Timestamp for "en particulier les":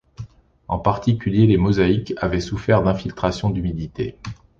0.67-1.57